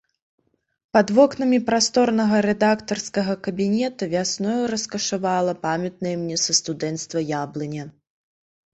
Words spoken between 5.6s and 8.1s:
памятная мне са студэнцтва яблыня.